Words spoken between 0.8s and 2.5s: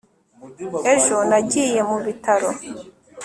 ejo nagiye mu bitaro